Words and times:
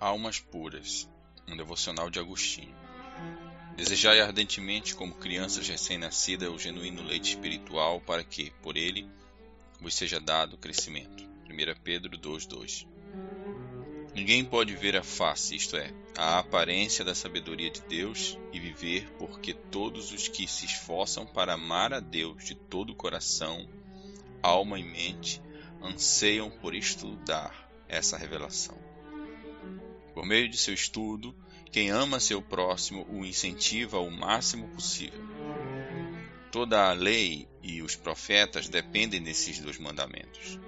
Almas 0.00 0.38
Puras, 0.38 1.08
um 1.48 1.56
devocional 1.56 2.08
de 2.08 2.20
Agostinho. 2.20 2.72
Desejai 3.76 4.20
ardentemente, 4.20 4.94
como 4.94 5.12
crianças 5.12 5.66
recém-nascidas, 5.66 6.48
o 6.48 6.56
genuíno 6.56 7.02
leite 7.02 7.30
espiritual, 7.30 8.00
para 8.00 8.22
que, 8.22 8.52
por 8.62 8.76
ele, 8.76 9.10
vos 9.80 9.96
seja 9.96 10.20
dado 10.20 10.56
crescimento. 10.56 11.24
1 11.50 11.80
Pedro 11.82 12.16
2,2 12.16 12.86
Ninguém 14.14 14.44
pode 14.44 14.76
ver 14.76 14.96
a 14.96 15.02
face, 15.02 15.56
isto 15.56 15.76
é, 15.76 15.92
a 16.16 16.38
aparência 16.38 17.04
da 17.04 17.14
sabedoria 17.14 17.68
de 17.68 17.80
Deus, 17.82 18.38
e 18.52 18.60
viver, 18.60 19.10
porque 19.18 19.52
todos 19.52 20.12
os 20.12 20.28
que 20.28 20.46
se 20.46 20.64
esforçam 20.64 21.26
para 21.26 21.54
amar 21.54 21.92
a 21.92 21.98
Deus 21.98 22.44
de 22.44 22.54
todo 22.54 22.90
o 22.90 22.96
coração, 22.96 23.68
alma 24.40 24.78
e 24.78 24.84
mente, 24.84 25.42
anseiam 25.82 26.48
por 26.50 26.72
estudar 26.72 27.68
essa 27.88 28.16
revelação. 28.16 28.78
Por 30.18 30.26
meio 30.26 30.48
de 30.48 30.58
seu 30.58 30.74
estudo, 30.74 31.32
quem 31.70 31.90
ama 31.90 32.18
seu 32.18 32.42
próximo 32.42 33.06
o 33.08 33.24
incentiva 33.24 34.00
o 34.00 34.10
máximo 34.10 34.66
possível. 34.70 35.22
Toda 36.50 36.90
a 36.90 36.92
lei 36.92 37.46
e 37.62 37.82
os 37.82 37.94
profetas 37.94 38.68
dependem 38.68 39.22
desses 39.22 39.60
dois 39.60 39.78
mandamentos. 39.78 40.58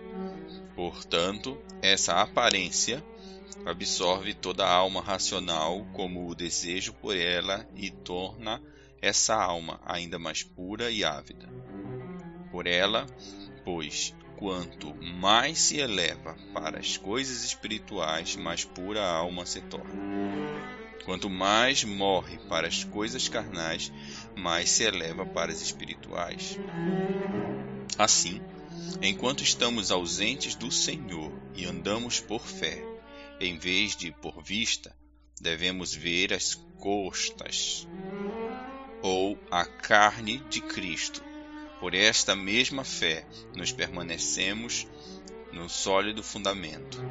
Portanto, 0.76 1.59
essa 1.82 2.23
aparência 2.23 3.04
absorve 3.66 4.34
toda 4.34 4.64
a 4.64 4.73
alma 4.73 5.00
racional 5.00 5.84
como 5.95 6.28
o 6.28 6.34
desejo 6.37 6.92
por 6.92 7.16
ela 7.16 7.68
e 7.74 7.90
torna 7.90 8.62
essa 9.02 9.34
alma 9.34 9.80
ainda 9.84 10.16
mais 10.16 10.45
pura 10.45 10.92
e 10.92 11.02
ávida. 11.02 11.48
Por 12.52 12.68
ela, 12.68 13.04
pois, 13.64 14.14
quanto 14.40 14.95
mais 14.95 15.59
se 15.59 15.76
eleva 15.76 16.34
para 16.54 16.80
as 16.80 16.96
coisas 16.96 17.45
espirituais, 17.45 18.37
mais 18.37 18.65
pura 18.65 19.02
a 19.02 19.12
alma 19.12 19.45
se 19.45 19.60
torna. 19.60 19.92
Quanto 21.04 21.28
mais 21.28 21.84
morre 21.84 22.38
para 22.48 22.66
as 22.66 22.82
coisas 22.82 23.28
carnais, 23.28 23.92
mais 24.34 24.70
se 24.70 24.84
eleva 24.84 25.26
para 25.26 25.52
as 25.52 25.60
espirituais. 25.60 26.59
Assim, 27.98 28.40
enquanto 29.02 29.42
estamos 29.42 29.90
ausentes 29.90 30.54
do 30.54 30.72
Senhor 30.72 31.30
e 31.54 31.66
andamos 31.66 32.18
por 32.18 32.40
fé, 32.40 32.82
em 33.38 33.59
vez 33.59 33.95
de 33.95 34.10
por 34.10 34.43
vista, 34.43 34.96
devemos 35.38 35.95
ver 35.95 36.32
as 36.32 36.54
costas 36.78 37.87
ou 39.02 39.38
a 39.50 39.66
carne 39.66 40.38
de 40.48 40.62
Cristo 40.62 41.29
por 41.80 41.95
esta 41.95 42.36
mesma 42.36 42.84
fé, 42.84 43.24
nos 43.56 43.73
permanecemos 43.73 44.86
no 45.50 45.66
sólido 45.66 46.22
fundamento 46.22 47.02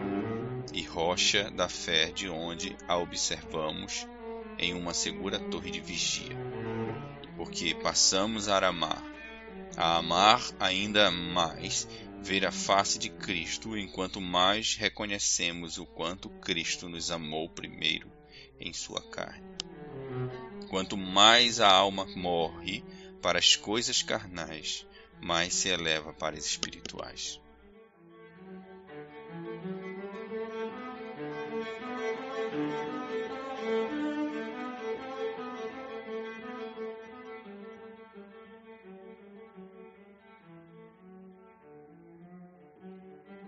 e 0.71 0.83
rocha 0.83 1.49
da 1.49 1.67
fé, 1.67 2.11
de 2.11 2.29
onde 2.29 2.77
a 2.87 2.95
observamos 2.95 4.07
em 4.59 4.75
uma 4.75 4.93
segura 4.93 5.39
torre 5.39 5.71
de 5.71 5.81
vigia. 5.81 6.37
Porque 7.35 7.73
passamos 7.73 8.47
a 8.47 8.59
amar, 8.67 9.03
a 9.75 9.97
amar 9.97 10.41
ainda 10.59 11.09
mais, 11.09 11.87
ver 12.21 12.45
a 12.45 12.51
face 12.51 12.99
de 12.99 13.09
Cristo, 13.09 13.75
enquanto 13.75 14.21
mais 14.21 14.75
reconhecemos 14.75 15.79
o 15.79 15.85
quanto 15.85 16.29
Cristo 16.29 16.87
nos 16.87 17.09
amou 17.09 17.49
primeiro 17.49 18.11
em 18.59 18.71
sua 18.71 19.01
carne. 19.01 19.49
Quanto 20.69 20.95
mais 20.95 21.59
a 21.59 21.67
alma 21.67 22.05
morre, 22.15 22.83
para 23.21 23.39
as 23.39 23.55
coisas 23.55 24.01
carnais, 24.01 24.85
mais 25.21 25.53
se 25.53 25.69
eleva 25.69 26.13
para 26.13 26.37
as 26.37 26.45
espirituais. 26.45 27.39